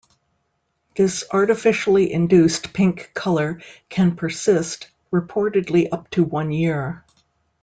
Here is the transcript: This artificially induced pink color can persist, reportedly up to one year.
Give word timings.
This 0.95 1.25
artificially 1.29 2.11
induced 2.11 2.73
pink 2.73 3.11
color 3.13 3.61
can 3.87 4.15
persist, 4.15 4.87
reportedly 5.13 5.89
up 5.91 6.09
to 6.09 6.23
one 6.23 6.51
year. 6.51 7.05